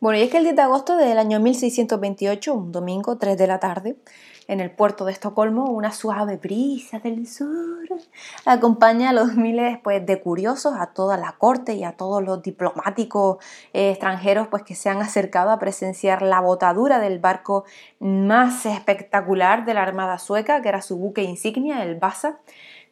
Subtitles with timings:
[0.00, 3.46] Bueno, y es que el 10 de agosto del año 1628, un domingo, 3 de
[3.46, 3.96] la tarde,
[4.48, 7.86] en el puerto de Estocolmo, una suave brisa del sur
[8.46, 12.42] acompaña a los miles pues, de curiosos, a toda la corte y a todos los
[12.42, 17.64] diplomáticos eh, extranjeros pues, que se han acercado a presenciar la botadura del barco
[17.98, 22.38] más espectacular de la Armada sueca, que era su buque insignia, el Vasa.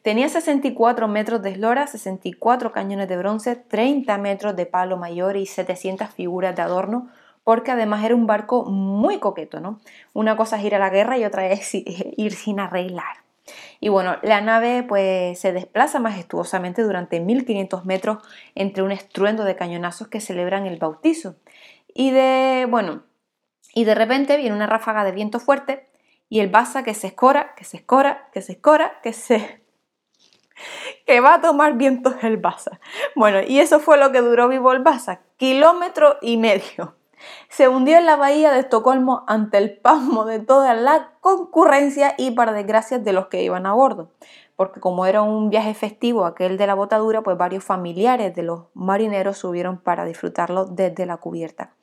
[0.01, 5.45] Tenía 64 metros de eslora, 64 cañones de bronce, 30 metros de palo mayor y
[5.45, 7.09] 700 figuras de adorno,
[7.43, 9.79] porque además era un barco muy coqueto, ¿no?
[10.13, 13.17] Una cosa es ir a la guerra y otra es ir sin arreglar.
[13.79, 18.19] Y bueno, la nave pues se desplaza majestuosamente durante 1500 metros
[18.55, 21.35] entre un estruendo de cañonazos que celebran el bautizo.
[21.93, 23.03] Y de, bueno,
[23.73, 25.87] y de repente viene una ráfaga de viento fuerte
[26.29, 29.61] y el Basa que se escora, que se escora, que se escora, que se
[31.05, 32.79] que va a tomar vientos el Basa.
[33.15, 36.95] Bueno, y eso fue lo que duró vivo el Basa, kilómetro y medio.
[37.49, 42.31] Se hundió en la bahía de Estocolmo ante el pasmo de toda la concurrencia y
[42.31, 44.11] para desgracia de los que iban a bordo,
[44.55, 48.65] porque como era un viaje festivo aquel de la botadura, pues varios familiares de los
[48.73, 51.73] marineros subieron para disfrutarlo desde la cubierta.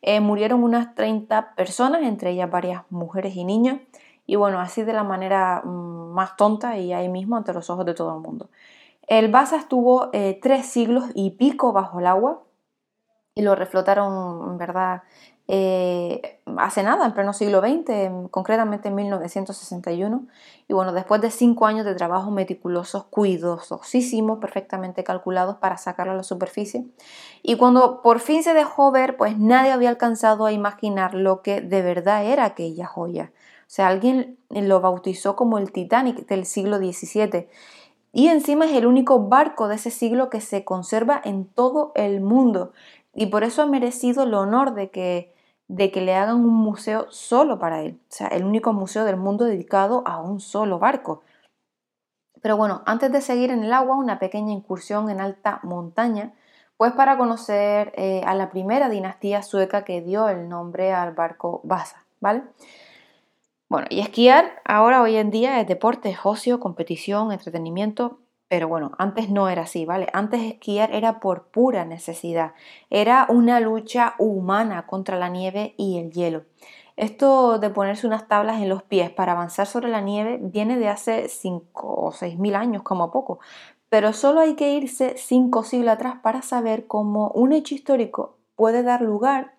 [0.00, 3.80] Eh, murieron unas 30 personas, entre ellas varias mujeres y niños,
[4.28, 7.86] y bueno, así de la manera mm, más tonta y ahí mismo ante los ojos
[7.86, 8.50] de todo el mundo.
[9.06, 12.42] El Basa estuvo eh, tres siglos y pico bajo el agua
[13.34, 15.02] y lo reflotaron, en verdad,
[15.50, 20.26] eh, hace nada, en pleno siglo XX, concretamente en 1961.
[20.68, 26.16] Y bueno, después de cinco años de trabajo meticulosos, cuidadosísimos, perfectamente calculados para sacarlo a
[26.16, 26.84] la superficie.
[27.42, 31.62] Y cuando por fin se dejó ver, pues nadie había alcanzado a imaginar lo que
[31.62, 33.32] de verdad era aquella joya.
[33.68, 37.48] O sea, alguien lo bautizó como el Titanic del siglo XVII.
[38.14, 42.22] Y encima es el único barco de ese siglo que se conserva en todo el
[42.22, 42.72] mundo.
[43.14, 45.34] Y por eso ha merecido el honor de que,
[45.68, 48.00] de que le hagan un museo solo para él.
[48.08, 51.22] O sea, el único museo del mundo dedicado a un solo barco.
[52.40, 56.32] Pero bueno, antes de seguir en el agua, una pequeña incursión en alta montaña,
[56.78, 61.60] pues para conocer eh, a la primera dinastía sueca que dio el nombre al barco
[61.64, 62.44] Vasa, ¿vale?
[63.68, 68.18] Bueno, y esquiar ahora hoy en día es deporte, es ocio, competición, entretenimiento,
[68.48, 70.06] pero bueno, antes no era así, ¿vale?
[70.14, 72.54] Antes esquiar era por pura necesidad,
[72.88, 76.44] era una lucha humana contra la nieve y el hielo.
[76.96, 80.88] Esto de ponerse unas tablas en los pies para avanzar sobre la nieve viene de
[80.88, 83.38] hace 5 o 6 mil años como poco,
[83.90, 88.82] pero solo hay que irse 5 siglos atrás para saber cómo un hecho histórico puede
[88.82, 89.57] dar lugar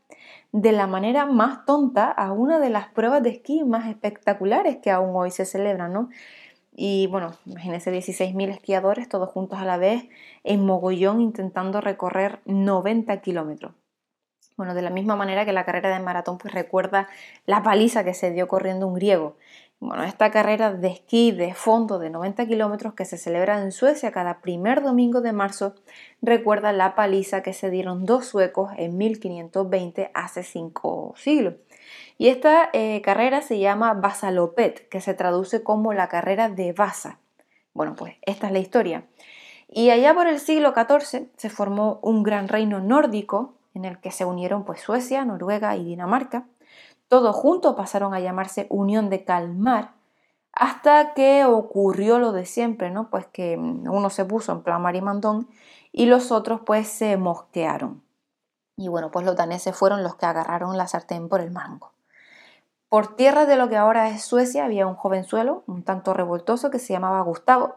[0.52, 4.92] de la manera más tonta a una de las pruebas de esquí más espectaculares que
[4.92, 6.10] aún hoy se celebran, ¿no?
[6.76, 10.08] Y bueno, imagínense 16.000 esquiadores todos juntos a la vez
[10.44, 13.74] en mogollón intentando recorrer 90 kilómetros.
[14.56, 17.08] Bueno, de la misma manera que la carrera de maratón pues recuerda
[17.46, 19.38] la paliza que se dio corriendo un griego.
[19.82, 24.12] Bueno, esta carrera de esquí de fondo de 90 kilómetros que se celebra en Suecia
[24.12, 25.74] cada primer domingo de marzo
[26.22, 31.54] recuerda la paliza que se dieron dos suecos en 1520 hace cinco siglos.
[32.18, 37.20] Y esta eh, carrera se llama Vasalopet, que se traduce como la carrera de Vasa.
[37.74, 39.06] Bueno, pues esta es la historia.
[39.70, 44.12] Y allá por el siglo XIV se formó un gran reino nórdico en el que
[44.12, 46.48] se unieron pues Suecia, Noruega y Dinamarca
[47.10, 49.96] todos juntos pasaron a llamarse Unión de Calmar,
[50.54, 53.10] hasta que ocurrió lo de siempre, ¿no?
[53.10, 55.50] Pues que uno se puso en plan marimandón
[55.92, 58.04] y los otros pues se mosquearon.
[58.78, 61.92] Y bueno, pues los daneses fueron los que agarraron la sartén por el mango.
[62.88, 66.80] Por tierra de lo que ahora es Suecia había un jovenzuelo, un tanto revoltoso, que
[66.80, 67.76] se llamaba Gustavo.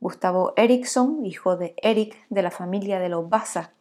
[0.00, 3.72] Gustavo Eriksson, hijo de Erik de la familia de los Vasa.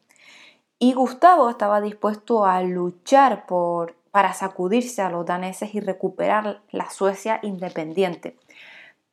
[0.80, 6.90] Y Gustavo estaba dispuesto a luchar por para sacudirse a los daneses y recuperar la
[6.90, 8.38] Suecia independiente.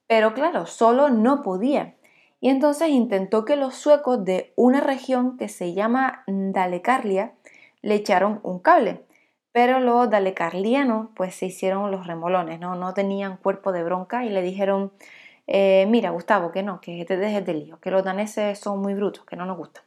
[0.06, 1.96] Pero claro, solo no podía.
[2.38, 7.32] Y entonces intentó que los suecos de una región que se llama Dalecarlia
[7.81, 9.02] le echaron un cable.
[9.50, 12.76] Pero los dalecarlianos pues se hicieron los remolones, ¿no?
[12.76, 14.93] No tenían cuerpo de bronca y le dijeron,
[15.49, 18.94] eh, mira Gustavo, que no, que te dejes de lío, que los daneses son muy
[18.94, 19.82] brutos, que no nos gustan.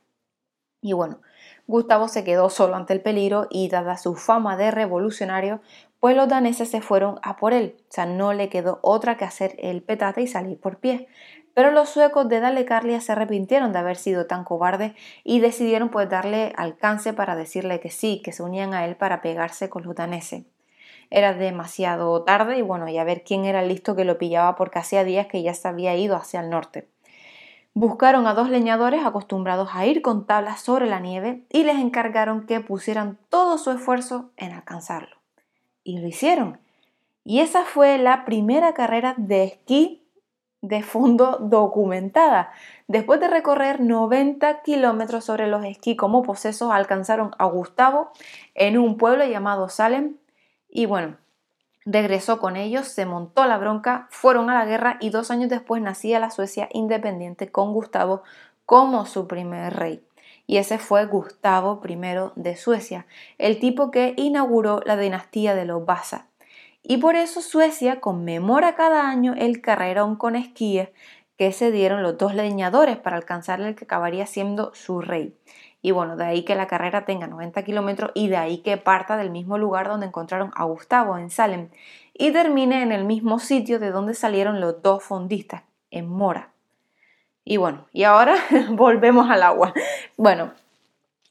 [0.86, 1.20] Y bueno,
[1.66, 5.62] Gustavo se quedó solo ante el peligro y dada su fama de revolucionario,
[6.00, 7.78] pues los daneses se fueron a por él.
[7.90, 11.08] O sea, no le quedó otra que hacer el petate y salir por pie.
[11.56, 14.94] Pero los suecos de Dalecarlia se arrepintieron de haber sido tan cobardes
[15.24, 19.24] y decidieron pues darle alcance para decirle que sí, que se unían a él para
[19.24, 20.44] pegarse con los daneses.
[21.10, 24.56] Era demasiado tarde y bueno, y a ver quién era el listo que lo pillaba
[24.56, 26.88] porque hacía días que ya se había ido hacia el norte.
[27.78, 32.46] Buscaron a dos leñadores acostumbrados a ir con tablas sobre la nieve y les encargaron
[32.46, 35.18] que pusieran todo su esfuerzo en alcanzarlo.
[35.84, 36.58] Y lo hicieron.
[37.26, 40.08] Y esa fue la primera carrera de esquí
[40.62, 42.54] de fondo documentada.
[42.88, 48.10] Después de recorrer 90 kilómetros sobre los esquí como posesos, alcanzaron a Gustavo
[48.54, 50.16] en un pueblo llamado Salem.
[50.70, 51.18] Y bueno,
[51.86, 55.82] regresó con ellos, se montó la bronca, fueron a la guerra y dos años después
[55.82, 58.24] nacía la Suecia independiente con Gustavo
[58.66, 60.04] como su primer rey.
[60.48, 61.98] Y ese fue Gustavo I
[62.36, 63.06] de Suecia,
[63.38, 66.28] el tipo que inauguró la dinastía de los Vasa.
[66.84, 70.90] Y por eso Suecia conmemora cada año el carrerón con esquíes
[71.38, 75.36] que se dieron los dos leñadores para alcanzar el que acabaría siendo su rey.
[75.86, 79.18] Y bueno, de ahí que la carrera tenga 90 kilómetros y de ahí que parta
[79.18, 81.70] del mismo lugar donde encontraron a Gustavo, en Salem,
[82.12, 85.62] y termine en el mismo sitio de donde salieron los dos fondistas,
[85.92, 86.50] en Mora.
[87.44, 88.34] Y bueno, y ahora
[88.72, 89.76] volvemos al agua.
[90.18, 90.54] Bueno,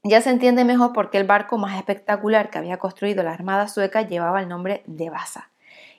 [0.05, 3.67] ya se entiende mejor por qué el barco más espectacular que había construido la Armada
[3.67, 5.51] sueca llevaba el nombre de Vasa.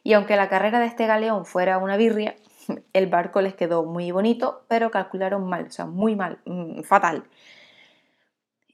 [0.01, 2.35] Y aunque la carrera de este galeón fuera una birria,
[2.93, 7.25] el barco les quedó muy bonito, pero calcularon mal, o sea, muy mal, mm, fatal.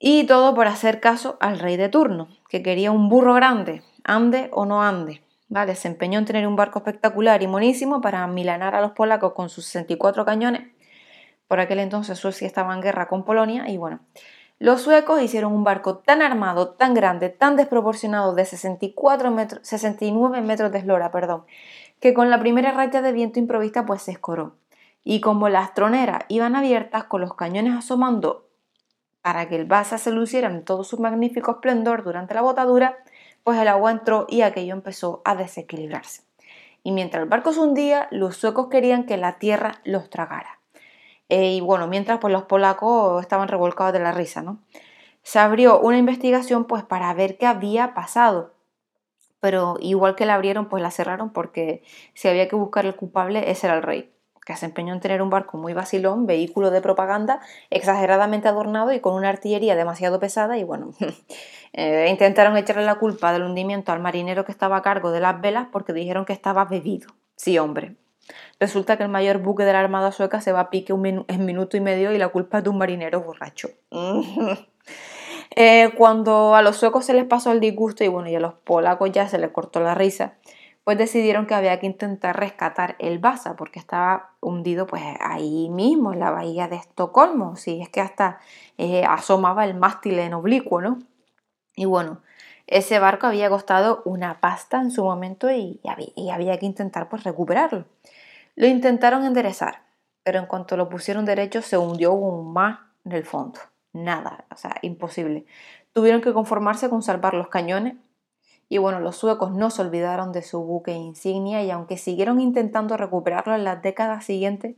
[0.04, 4.50] Y todo por hacer caso al rey de turno, que quería un burro grande, ande
[4.52, 5.22] o no ande.
[5.48, 9.34] Vale, se empeñó en tener un barco espectacular y monísimo para milanar a los polacos
[9.34, 10.64] con sus 64 cañones.
[11.48, 14.00] Por aquel entonces Suecia estaba en guerra con Polonia y bueno,
[14.58, 20.42] los suecos hicieron un barco tan armado, tan grande, tan desproporcionado de 64 metros, 69
[20.42, 21.46] metros de eslora, perdón,
[22.00, 24.56] que con la primera raya de viento improvista pues se escoró.
[25.04, 28.48] Y como las troneras iban abiertas con los cañones asomando
[29.22, 32.98] para que el basa se luciera en todo su magnífico esplendor durante la botadura,
[33.44, 36.24] pues el agua entró y aquello empezó a desequilibrarse.
[36.84, 40.60] Y mientras el barco se hundía, los suecos querían que la tierra los tragara.
[41.30, 44.60] Eh, y bueno, mientras pues los polacos estaban revolcados de la risa, ¿no?
[45.24, 48.54] Se abrió una investigación pues para ver qué había pasado.
[49.40, 51.84] Pero igual que la abrieron, pues la cerraron porque
[52.14, 54.12] si había que buscar el culpable, ese era el rey,
[54.46, 59.00] que se empeñó en tener un barco muy vacilón, vehículo de propaganda, exageradamente adornado y
[59.00, 60.94] con una artillería demasiado pesada y bueno,
[61.74, 65.40] eh, intentaron echarle la culpa del hundimiento al marinero que estaba a cargo de las
[65.42, 67.10] velas porque dijeron que estaba bebido.
[67.36, 67.96] Sí, hombre,
[68.60, 71.78] Resulta que el mayor buque de la Armada sueca se va a pique en minuto
[71.78, 73.70] y medio y la culpa es de un marinero borracho.
[75.58, 78.54] Eh, cuando a los suecos se les pasó el disgusto y bueno, y a los
[78.54, 80.36] polacos ya se les cortó la risa,
[80.84, 86.14] pues decidieron que había que intentar rescatar el Vasa porque estaba hundido pues ahí mismo
[86.14, 88.40] en la bahía de Estocolmo, si es que hasta
[88.78, 91.00] eh, asomaba el mástil en oblicuo, ¿no?
[91.76, 92.22] Y bueno,
[92.68, 95.80] ese barco había costado una pasta en su momento y,
[96.32, 97.86] había que intentar pues recuperarlo.
[98.56, 99.84] Lo intentaron enderezar,
[100.24, 103.60] pero en cuanto lo pusieron derecho se hundió aún más en el fondo.
[103.94, 105.46] Nada, o sea, imposible.
[105.94, 107.96] Tuvieron que conformarse con salvar los cañones
[108.72, 112.96] y bueno, los suecos no se olvidaron de su buque insignia y aunque siguieron intentando
[112.96, 114.78] recuperarlo en las décadas siguientes,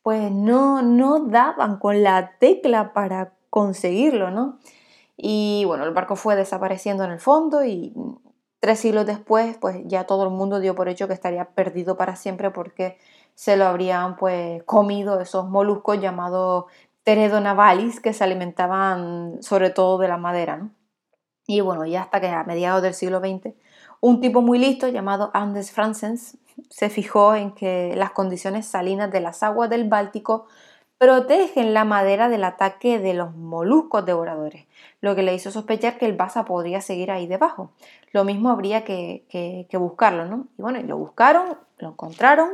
[0.00, 4.60] pues no, no daban con la tecla para conseguirlo, ¿no?
[5.16, 7.92] Y bueno, el barco fue desapareciendo en el fondo y
[8.60, 12.14] Tres siglos después, pues ya todo el mundo dio por hecho que estaría perdido para
[12.14, 12.96] siempre porque
[13.34, 16.66] se lo habrían pues comido esos moluscos llamados
[17.02, 20.70] teredonavalis que se alimentaban sobre todo de la madera, ¿no?
[21.46, 23.54] Y bueno, ya hasta que a mediados del siglo XX,
[24.00, 26.36] un tipo muy listo llamado Anders Franzens
[26.70, 30.46] se fijó en que las condiciones salinas de las aguas del Báltico
[31.02, 34.66] protegen la madera del ataque de los moluscos devoradores,
[35.00, 37.72] lo que le hizo sospechar que el basa podría seguir ahí debajo.
[38.12, 40.46] Lo mismo habría que, buscarlo, ¿no?
[40.56, 42.50] Y bueno, lo buscaron, lo encontraron,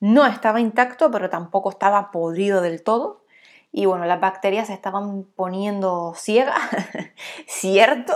[0.00, 3.22] no estaba intacto, pero tampoco estaba podrido del todo.
[3.78, 6.58] Y bueno, las bacterias se estaban poniendo ciegas,
[7.46, 8.12] ¿cierto?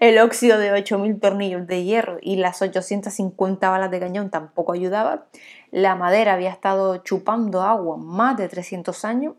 [0.00, 5.26] El óxido de 8.000 tornillos de hierro y las 850 balas de cañón tampoco ayudaba.
[5.70, 9.34] La madera había estado chupando agua más de 300 años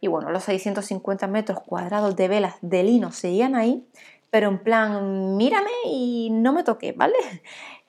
[0.00, 3.86] y bueno, los 650 metros cuadrados de velas de lino seguían ahí,
[4.30, 7.16] pero en plan, mírame y no me toqué, ¿vale?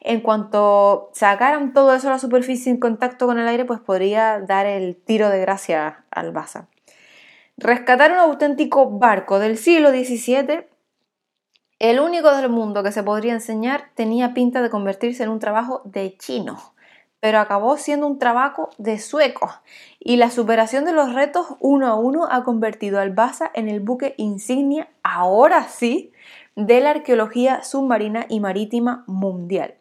[0.04, 4.40] En cuanto sacaran todo eso a la superficie en contacto con el aire, pues podría
[4.40, 6.68] dar el tiro de gracia al Baza.
[7.62, 10.66] Rescatar un auténtico barco del siglo XVII,
[11.80, 15.82] el único del mundo que se podría enseñar, tenía pinta de convertirse en un trabajo
[15.86, 16.74] de chino
[17.22, 19.52] pero acabó siendo un trabajo de suecos
[20.00, 23.80] y la superación de los retos uno a uno ha convertido al Baza en el
[23.80, 26.12] buque insignia, ahora sí,
[26.56, 29.76] de la arqueología submarina y marítima mundial.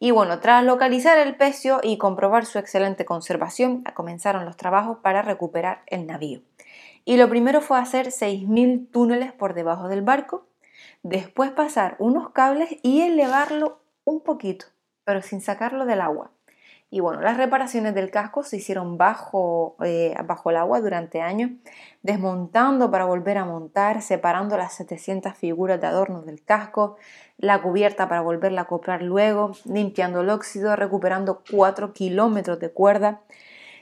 [0.00, 5.22] Y bueno, tras localizar el pecio y comprobar su excelente conservación, comenzaron los trabajos para
[5.22, 6.40] recuperar el navío.
[7.04, 10.46] Y lo primero fue hacer 6.000 túneles por debajo del barco,
[11.02, 14.66] después pasar unos cables y elevarlo un poquito,
[15.04, 16.30] pero sin sacarlo del agua.
[16.94, 21.50] Y bueno, las reparaciones del casco se hicieron bajo, eh, bajo el agua durante años,
[22.02, 26.96] desmontando para volver a montar, separando las 700 figuras de adorno del casco,
[27.36, 33.22] la cubierta para volverla a acoplar luego, limpiando el óxido, recuperando 4 kilómetros de cuerda,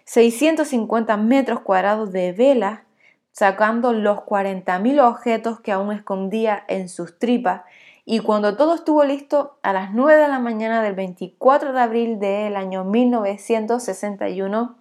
[0.07, 2.85] 650 metros cuadrados de vela,
[3.33, 7.63] sacando los 40.000 objetos que aún escondía en sus tripas
[8.05, 12.19] y cuando todo estuvo listo, a las 9 de la mañana del 24 de abril
[12.19, 14.77] del año 1961,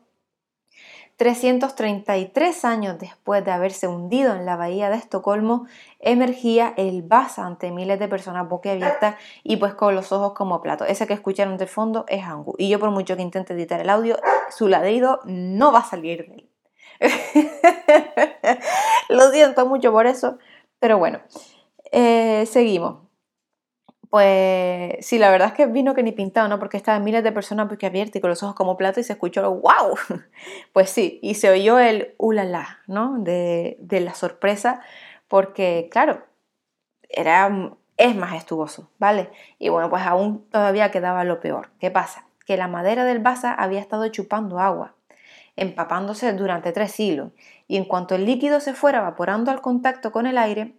[1.18, 5.68] 333 años después de haberse hundido en la bahía de Estocolmo,
[6.00, 10.90] emergía el Vasa ante miles de personas boquiabiertas y pues con los ojos como platos.
[10.90, 12.56] Ese que escucharon del fondo es Angu.
[12.58, 14.18] Y yo por mucho que intente editar el audio,
[14.50, 16.51] su ladrido no va a salir de él.
[19.10, 20.38] Lo siento mucho por eso,
[20.80, 21.20] pero bueno,
[21.92, 23.02] eh, seguimos.
[24.10, 26.60] Pues sí, la verdad es que vino que ni pintado, ¿no?
[26.60, 29.14] Porque estaban miles de personas porque abiertas y con los ojos como plato y se
[29.14, 29.96] escuchó wow.
[30.74, 33.20] Pues sí, y se oyó el ulala, ¿no?
[33.20, 34.82] De, de la sorpresa,
[35.30, 36.24] porque claro,
[37.08, 39.30] era, es majestuoso, ¿vale?
[39.60, 41.70] Y bueno, pues aún todavía quedaba lo peor.
[41.80, 42.26] ¿Qué pasa?
[42.46, 44.96] Que la madera del basa había estado chupando agua,
[45.56, 47.32] empapándose durante tres siglos,
[47.68, 50.76] y en cuanto el líquido se fuera evaporando al contacto con el aire,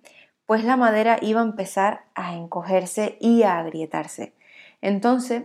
[0.47, 4.35] pues la madera iba a empezar a encogerse y a agrietarse.
[4.81, 5.45] Entonces,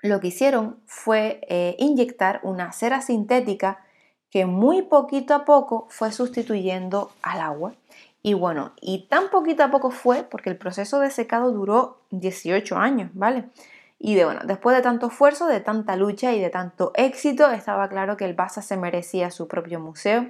[0.00, 3.84] lo que hicieron fue eh, inyectar una cera sintética
[4.30, 7.74] que muy poquito a poco fue sustituyendo al agua.
[8.22, 12.76] Y bueno, y tan poquito a poco fue porque el proceso de secado duró 18
[12.76, 13.44] años, ¿vale?
[14.06, 17.88] Y de, bueno, después de tanto esfuerzo, de tanta lucha y de tanto éxito, estaba
[17.88, 20.28] claro que el Basa se merecía su propio museo.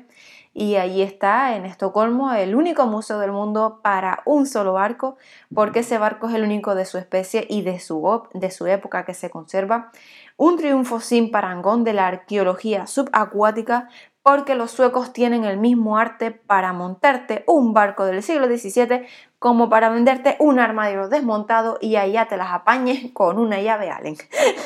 [0.55, 5.19] Y ahí está, en Estocolmo, el único museo del mundo para un solo barco,
[5.55, 9.05] porque ese barco es el único de su especie y de su, de su época
[9.05, 9.93] que se conserva.
[10.39, 13.91] Un triunfo sin parangón de la arqueología subacuática,
[14.27, 19.07] porque los suecos tienen el mismo arte para montarte un barco del siglo XVII
[19.39, 24.17] como para venderte un armario desmontado y allá te las apañes con una llave Allen.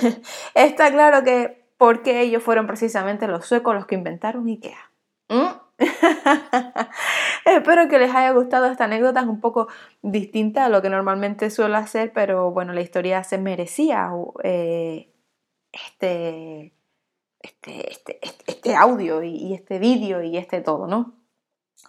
[0.54, 4.90] Está claro que porque ellos fueron precisamente los suecos los que inventaron IKEA.
[5.28, 5.70] ¿Mm?
[7.46, 9.68] Espero que les haya gustado esta anécdota, es un poco
[10.02, 14.10] distinta a lo que normalmente suelo hacer, pero bueno, la historia se merecía
[14.42, 15.10] eh,
[15.72, 16.74] este,
[17.40, 21.19] este, este, este, este, audio y, este vídeo y este todo, ¿no?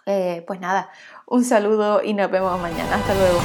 [0.06, 0.90] Eh, pues nada,
[1.26, 2.96] un saludo y nos vemos mañana.
[2.96, 3.40] Hasta luego.